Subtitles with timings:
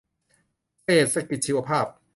[0.83, 1.85] เศรษฐกิจชีวภาพ